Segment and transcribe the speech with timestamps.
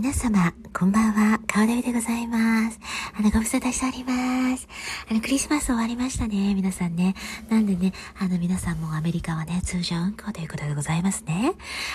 [0.00, 2.78] 皆様、こんばんは、顔デビでございます。
[3.18, 4.68] あの、ご無沙汰しております。
[5.10, 7.16] あの、クリスマス終わりましたね、皆さんね。
[7.48, 11.54] なんでね、あの、皆さんもアメリカはね、通常運行ということでございますね。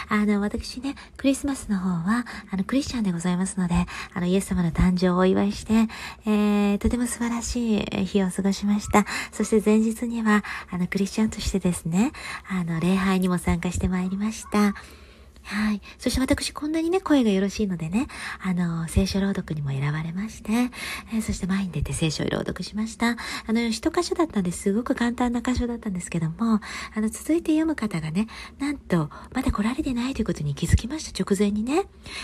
[0.10, 5.88] あの、私ね、クリスマスの方は、あの、クリスチャンでございますので、あの、イエス様の誕生をお祝いして、
[6.25, 9.05] えー、とても素晴らしい日を過ごしました。
[9.31, 12.11] そして前日には、あの、クリスチャンとしてですね、
[12.49, 14.75] あの、礼拝にも参加してまいりました。
[15.44, 15.82] はい。
[15.98, 18.07] そして私こんなにね、声がよろしいのでね、
[18.41, 20.52] あの、聖書朗読にも選ばれまして、
[21.13, 23.09] えー、そして前に出て聖書を朗読しました。
[23.09, 23.17] あ
[23.48, 26.62] の、一箇所だったんですごく簡単な箇所だったんですけども、
[26.95, 28.27] あの、続いて読む方がね、
[28.59, 31.84] なんと、まだ来られてないということに気づきました、直前にね。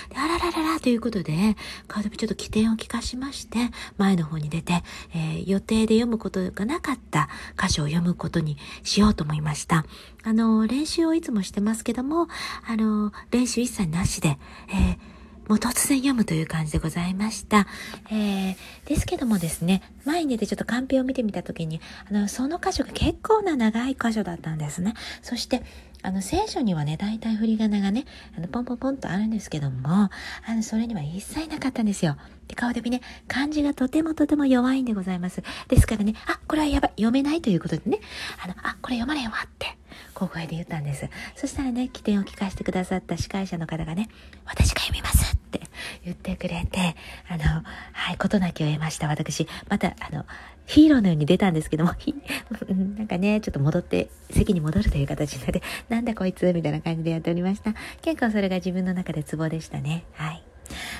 [0.09, 1.57] で、あららららということで、
[1.87, 3.57] カードビちょっと起点を聞かしまして、
[3.97, 4.81] 前の方に出て、
[5.13, 7.27] えー、予定で読むことがなかった
[7.61, 9.85] 箇所を読むことにしようと思いました。
[10.23, 12.27] あの、練習をいつもしてますけども、
[12.67, 14.37] あの、練習一切なしで、
[14.69, 17.67] えー、もう突然読むという感じでございました。
[18.11, 24.93] えー、ですけどもですね、前に出てちょっとカンペを見てみたときに、あの、その箇所が結構な長い箇所だったんですね。
[25.21, 25.63] そして、
[26.01, 28.05] あの、聖書にはね、大体振り仮名がね、
[28.37, 30.11] あの、ポンポンポンとあるんですけども、あ
[30.49, 32.15] の、それには一切なかったんですよ。
[32.47, 35.41] で、顔で見ね、漢字がとてもとても弱いんでございます。
[35.67, 37.99] ですからね、あ、これはやばい、読めないということでね、
[38.43, 39.78] あの、あ、これ読まれんわって、
[40.13, 41.09] 小声で言ったんです。
[41.35, 44.09] そしたらね、起点を聞かせてくださった司会者の方がね、
[44.45, 45.61] 私が読みますって
[46.03, 46.95] 言ってくれて、
[47.27, 49.07] あの、はい、ことなきを得ました。
[49.07, 50.25] 私、また、あの、
[50.65, 51.93] ヒーローのように出たんですけども、
[52.97, 57.73] なんかね、ちょっと戻って、席に戻るという形になって、なんだこいつみたいな感じでやっておりました。
[58.01, 60.05] 結構それが自分の中でツボでしたね。
[60.13, 60.43] はい。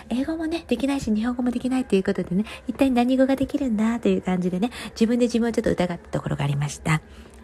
[0.09, 7.01] 英語もね、できないし、日本語もできないということでね、一体何語ができるんだという感じでね、自分で自分をちょっと疑ったところがありました。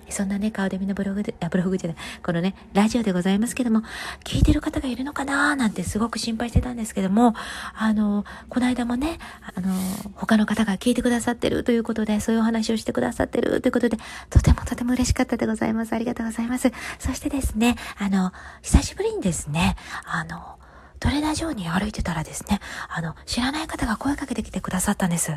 [0.09, 3.81] そんなね、顔デビのブログで、あ、ブログじゃない、このね、ラジオでございますけども、
[4.23, 7.33] 聞いてる方がいるのかなーなんてすごく心配してたんですけども、
[7.73, 9.19] あの、この間もね、
[9.55, 9.73] あの、
[10.15, 13.97] 他の方が聞いてくださってるということで、そういうお話をしてくださってるということで、
[14.29, 15.93] とてもとても嬉しかったでございます。
[15.93, 16.71] ありがとうございます。
[16.99, 20.57] そしてですね、あの、久しぶりにですね、あの、
[20.99, 25.31] トレーナー上に歩いてたらですね、あの、知らない方が声かけてきてくださったんです。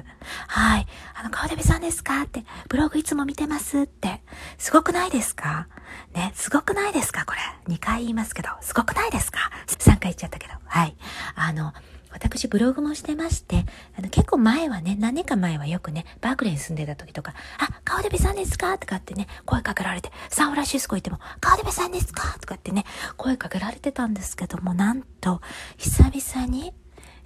[0.46, 0.86] はい。
[1.14, 2.22] あの、顔デビさんですか？
[2.22, 4.22] って、ブログいつも見てますって。
[4.56, 5.68] すごくないですか？
[6.14, 7.24] ね、すごくないですか？
[7.26, 7.74] これ。
[7.74, 10.54] 2回言いますけど、すごくないですか ?3 回言っちゃったけど。
[10.64, 10.96] はい。
[11.34, 11.72] あの、
[12.10, 13.64] 私ブログもしてまして、
[13.96, 18.78] あの結構前はね、何年か前はよくね、バークレーに住んでた時とか、あ、川出部さんですか？
[18.78, 22.38] とかってね、声かけられて、サンフランシスコ行っても、川出部さんですか？
[22.40, 22.84] とかってね、
[23.16, 25.40] 声かけられてたんですけども、なんと、
[25.76, 26.72] 久々に、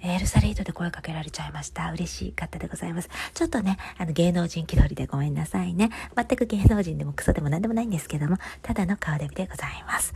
[0.03, 1.91] エルサレイトで声かけられちゃいました。
[1.91, 3.09] 嬉しかったでございます。
[3.33, 5.89] ちょっとね、あの芸能人気取りでごめんなさいね。
[6.15, 10.13] 全く芸能人でもクソでも何でもないんですけども、ただの顔デビでございます。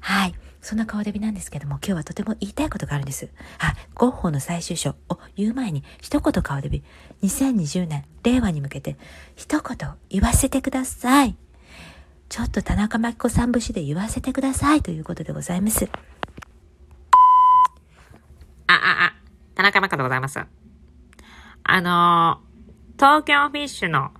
[0.00, 0.34] はい。
[0.60, 3.30] そんな顔デビなんですけども、今日はとても言いたいことがあるんです。
[3.58, 3.74] はい。
[3.94, 6.82] ゴッホの最終章を言う前に、一言顔デビ。
[7.22, 8.98] 2020年、令和に向けて、
[9.36, 11.36] 一言言わせてください。
[12.28, 15.88] ちょっと田中真紀子さん節で言わせてくださいということでございます。
[18.66, 18.76] あ、あ、
[19.06, 19.14] あ、
[19.60, 20.40] 田中真紀子でございます。
[21.64, 22.40] あの、
[22.96, 24.10] 東京フィッシュの、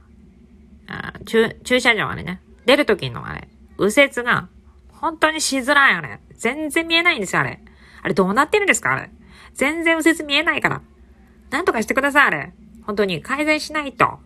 [0.87, 3.49] あ駐駐車場あれね、出るときのあれ、
[3.79, 4.49] 右折が、
[4.93, 6.21] 本当にしづらいあれ。
[6.35, 7.59] 全然見えないんですよ、あれ。
[8.03, 9.11] あれどうなってるんですかあれ。
[9.55, 10.83] 全然右折見えないから。
[11.49, 12.53] なんとかしてください、あれ。
[12.85, 14.19] 本当に改善しないと。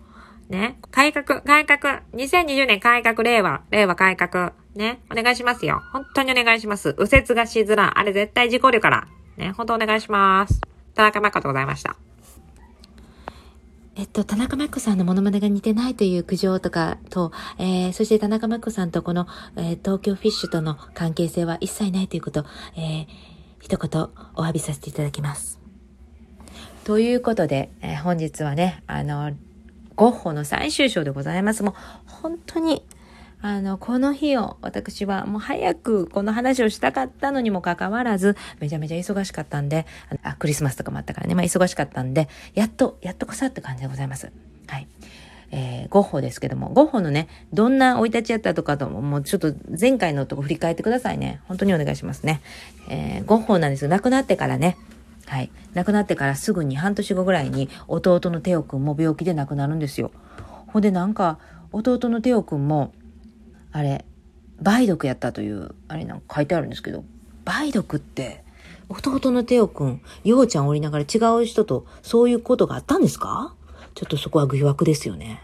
[0.48, 0.80] ね。
[0.90, 2.02] 改革、改革。
[2.14, 4.52] 2020年改革、令和、令和改革。
[4.74, 5.00] ね。
[5.12, 5.80] お願いしますよ。
[5.92, 6.96] 本当にお願いします。
[6.98, 7.90] 右折がしづらい。
[7.94, 9.06] あれ絶対事故るから。
[9.36, 9.52] ね。
[9.52, 10.73] 本当お願いします。
[10.94, 11.96] 田中真子でございました。
[13.96, 22.44] えっと、田中真子さんのモノマネが似てないという苦情とかと、えー、そして田中真子さんとこの、えー、東京フィッシュとの関係性は一切ないということ、
[22.76, 23.06] えー、
[23.60, 25.60] 一言お詫びさせていただきます。
[26.82, 29.32] ということで、えー、本日はね、あの、
[29.94, 31.62] ゴッホの最終章でございます。
[31.62, 31.74] もう、
[32.06, 32.84] 本当に
[33.44, 39.84] あの、この日を私はもう早くこの話をしたかったのにもかかわらず、めちゃめちゃ忙しかったんで、
[40.22, 44.32] あ、クリスマスとかもあったからね、まあ忙しかったんで、やっと、やっとこさって感じでございます。
[44.66, 44.88] はい。
[45.50, 51.42] えー、ゴッホですけども、ゴッホのね、どんな生い立ちやったとかとも、もうちょっと前回のとこ振り返ってくださいね。
[51.44, 52.40] 本当にお願いしますね。
[52.88, 53.90] えー、ゴッホなんですよ。
[53.90, 54.78] 亡くなってからね、
[55.26, 55.50] はい。
[55.74, 60.12] 亡くなってからすぐに半年後ぐらいに弟のテオくんも病気で亡くなるんですよ。
[60.68, 61.38] ほんでなんか、
[61.72, 62.94] 弟のテオくんも、
[63.74, 64.04] あれ、
[64.60, 67.04] 梅毒やったという、あれなんか書いてあるんですけど、
[67.44, 68.44] 梅毒って、
[68.88, 73.52] 弟のテオくん、ようちゃんおりながら違う人とそういうことがあったんですか？
[73.96, 75.42] ちょっとそこは疑惑ですよね。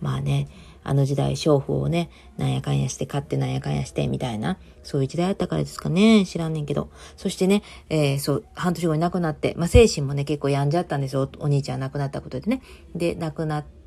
[0.00, 0.48] まあね、
[0.82, 6.26] あの時代、娼婦をね、なんやかんやして買ってなんやかんやしてみたいな、そういう時代だったからですかね。
[6.26, 6.90] 知らんねんけど。
[7.16, 11.30] そしてね、えー、そう、半年後に亡くなって、まあ、精神もね、結構病んじゃったんですよ。
[11.38, 12.62] お兄ちゃん亡くなったことでね。
[12.96, 13.79] で、亡くなって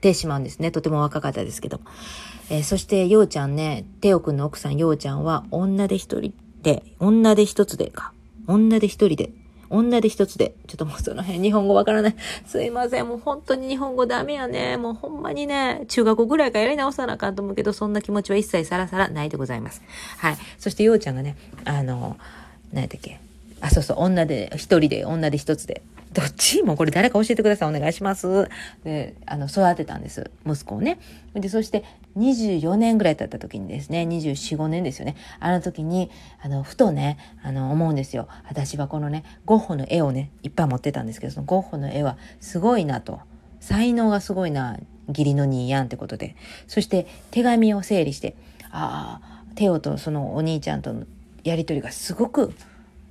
[0.00, 0.70] てしまうんですね。
[0.70, 1.80] とても若かったですけど。
[2.50, 8.12] えー、そして、ようちゃんね、テオくんの奥さんようちゃんは、女で一人で、女で一つでか。
[8.46, 9.30] 女で一人で
[9.68, 12.16] 女で一つで、ちょっともうその辺日本語わからない。
[12.44, 13.06] すいません。
[13.06, 14.76] もう本当に日本語ダメやね。
[14.76, 19.80] もうほんまにね、中学校ぐらいからやり直さなあかんと思うけど、そんな気持ちは一切さらさらないでございます。
[20.18, 20.38] はい。
[20.58, 22.16] そしてようちゃんがね、あの、
[22.72, 23.20] 何やったっけ？
[23.60, 25.82] あ、そうそう、女で、一人で、女で一つで。
[26.12, 26.62] どっち？
[26.62, 27.74] もこれ誰か教えてください。
[27.74, 28.48] お願いします。
[28.82, 30.30] で、あの、育てたんです。
[30.44, 30.98] 息子をね。
[31.34, 31.84] で、そして
[32.16, 35.16] 24年ぐらい経った時にですね、24、5年ですよね。
[35.38, 36.10] あの時に、
[36.42, 38.26] あの、ふとね、あの、思うんですよ。
[38.48, 43.20] 私はこのね、ゴッホの絵をね、いっぱい持ってたんですけど、そのゴッホの絵はすごいなと。
[43.60, 44.78] 才能がすごいな、
[45.08, 46.34] 義理の兄やんってことで。
[46.66, 48.34] そして手紙を整理して、
[48.72, 51.04] ああ、テオとそのお兄ちゃんとの
[51.44, 52.52] やりとりがすごく、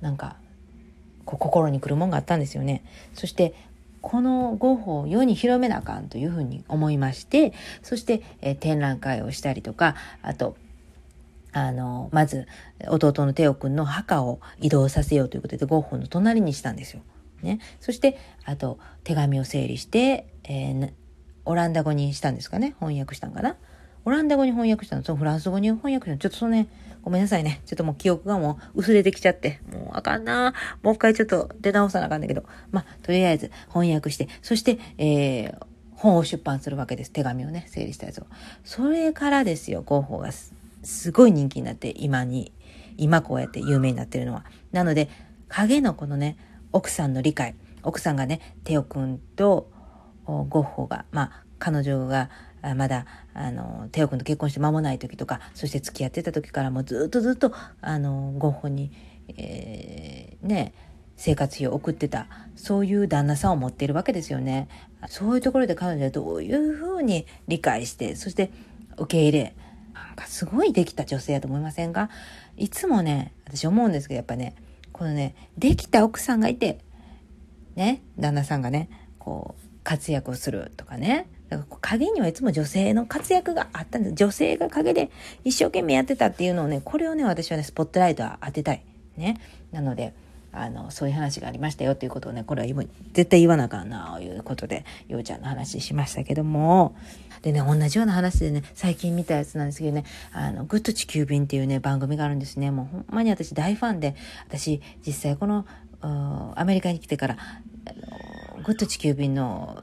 [0.00, 0.36] なんか
[1.30, 2.82] こう心に来るもんがあったんですよね。
[3.14, 3.54] そして
[4.00, 10.56] このゴッホを世に広めなあかんというふうに思いましてそして、えー、展覧会をしたりとかあと
[11.52, 12.46] あのまず
[12.88, 17.02] 弟のテオ君の墓を移動させようということでゴッホの隣にしたんですよ。
[17.42, 20.92] ね、そしてあと手紙を整理して、えー、
[21.46, 23.56] オランダ語にしたんですかね翻訳したんかな。
[24.10, 26.66] オランダ語に翻訳したの、そのフランス語に翻訳したの、ちょっとそのね、
[27.02, 27.62] ごめんなさいね。
[27.64, 30.52] ちょっともう記憶がもう薄れてきちゃって、もうあかんな
[30.82, 32.42] もう一回ちょっと出直さなあかんだけど、
[32.72, 37.12] まあ、とりあえず翻訳して、そして、えー、本を出版するわけです。
[37.12, 38.26] 手紙をね、整理したやつを。
[38.64, 42.52] それからですよ、広報がすすごい人気になって、今に、
[42.96, 44.44] 今こうやって有名になってるのは。
[44.72, 45.08] なので、
[45.46, 46.36] 影のこのね、
[46.72, 47.54] 奥さんの理解。
[47.84, 49.70] 奥さんがね、テオ君と
[50.24, 52.30] ゴッホが、まあ、彼女が
[52.76, 58.92] まだあのテオ君と結婚して間もない時とかそして付き合ってた時からもずっとずっとあのゴッホに、
[59.36, 60.74] えー、ね
[61.16, 62.26] 生活費を送ってた
[62.56, 64.68] そういう旦那さんを持っているわけですよね。
[65.08, 68.50] そういうところで彼女はどういうふうに理解してそして
[68.96, 69.54] 受け入れ
[69.94, 72.10] なんかすごいできた女性やと思いませんか？
[72.56, 74.54] いつもね私思うんですけどやっぱね
[74.92, 76.78] このねできた奥さんがいて
[77.76, 84.14] ね旦那さんがねこう活躍をするとかねだから影にはいつも女性の活躍があったんです。
[84.14, 85.10] 女性が影で
[85.44, 88.84] 一生懸命やってたっていうのをね、これをね、私はね、スポットライトは当てたい。
[89.16, 89.40] ね。
[89.72, 90.14] なので、
[90.52, 96.94] あの、そういう話がありましたよっていうことをね、これは今、絶対言わなあかんな、ということで、ようちゃんの話しましたけども、
[97.42, 102.70] でね、同じような話でね、最近見たやつなんですけどね、あの、グッと地球便っていうね、番組があるんですね。
[102.70, 104.14] もうほんまに私大ファンで、
[104.48, 105.66] 私、実際この、
[106.02, 107.36] アメリカに来てから、
[108.64, 109.82] グッと地球便の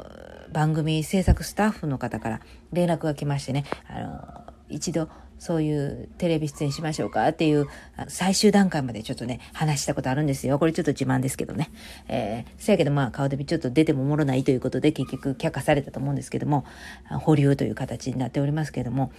[0.57, 2.41] 番組制作スタッフの方から
[2.73, 5.07] 連絡が来ましてね、あの、一度
[5.37, 7.67] そういうテレビ出演しましょうかっていう
[8.07, 10.57] 最終段階までちょっとね、話したことあるんですよ。
[10.57, 11.69] これちょっと自慢ですけどね。
[12.07, 16.65] えー、せやけどまあ顔デビちょっと出てもおもろないということで結局却下されたと思うんですけども、
[17.07, 19.11] 保留という形になっておりますけども、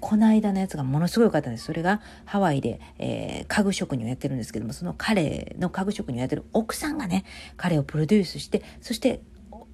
[0.00, 1.64] この間のやつがものすごい良かったんです。
[1.64, 7.24] それがハワイで、えー、家具職人をやってるんですけども、その彼の家具職人をやってる奥さんがね、
[7.56, 9.22] 彼をプロデュースして、そして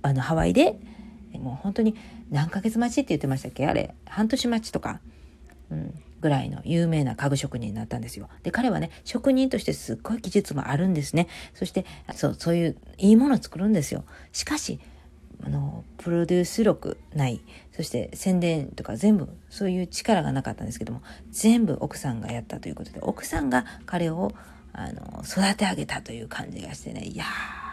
[0.03, 0.79] あのハワイで
[1.39, 1.97] もう本当に
[2.31, 3.67] 何ヶ月待ちって言ってましたっけ？
[3.67, 5.01] あれ半年待ちとか、
[5.71, 8.29] うん、ぐらいの有名な家具職人になったんですよ。
[8.43, 11.29] で彼はね職人としてすっごい技術もあるんですね。
[11.55, 14.05] そしてそうそういういいものを作るんですよ。
[14.33, 14.81] しかし
[15.43, 17.41] あのプロデュース力ない
[17.73, 24.33] そして宣伝とか全部そういう力がなかったんですけども全部奥さんがやったということで奥さんが彼を
[24.75, 27.70] あの育て上げたという感じがしてねいやー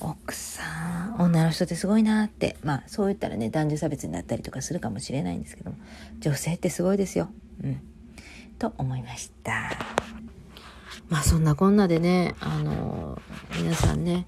[0.00, 0.62] 奥さ
[1.10, 5.76] ん、女の人ってすごいなって、まあそう言ったらね、男女差別になったりとかするかもしれないんですけども、
[6.20, 7.28] 女性ってすごいですよ。
[7.62, 7.80] うん。
[8.58, 9.70] と思いました。
[11.08, 13.20] まあそんなこんなでね、あの、
[13.58, 14.26] 皆さんね、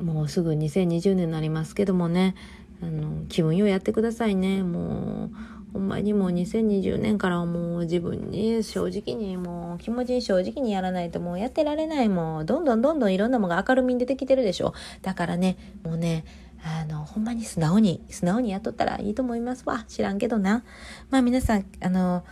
[0.00, 2.34] もうすぐ2020年になりますけどもね、
[2.82, 4.62] あの、気分ようやってくださいね。
[4.62, 14.74] もう、ほんまにもう2020年からもう自分に正直にもう気持ちに正直にやらないともうやってられないもうどんどんどんどんいろんなものが明るみに出てきてるでしょ。
[15.02, 16.24] だからねもうね
[16.64, 19.84] あのほんまに素直に素直にやっとったらいいと思いますわ。
[19.88, 20.64] 知らんけどな。
[21.10, 22.24] まあ皆さんあの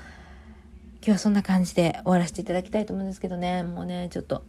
[0.96, 3.62] 今日はそんな感じで終わらせていただきたいと思うんですけどね。
[3.62, 4.42] もうねちょっと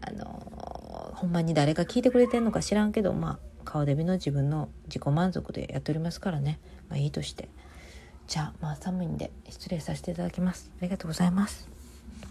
[0.00, 6.58] あのほんまに誰が聞いてくれてんのか知らんけどまあ顔デビの自分の自己満足でやっておりますからね。
[6.88, 7.48] まあいいとして。
[8.32, 10.70] じゃあまあ寒いんで失礼させていただきます。
[10.78, 11.71] ありがとうございます。